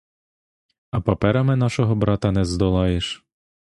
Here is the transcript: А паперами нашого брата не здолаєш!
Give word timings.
А 0.91 1.01
паперами 1.01 1.55
нашого 1.55 1.95
брата 1.95 2.31
не 2.31 2.45
здолаєш! 2.45 3.25